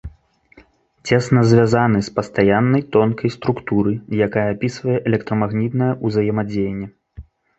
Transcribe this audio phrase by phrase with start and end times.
[1.09, 3.93] Цесна звязаны з пастаяннай тонкай структуры,
[4.27, 6.87] якая апісвае электрамагнітнае ўзаемадзеянне.